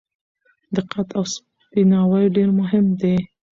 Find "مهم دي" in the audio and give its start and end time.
2.59-3.15